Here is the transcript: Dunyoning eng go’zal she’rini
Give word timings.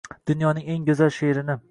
Dunyoning 0.29 0.71
eng 0.75 0.87
go’zal 0.87 1.11
she’rini 1.19 1.59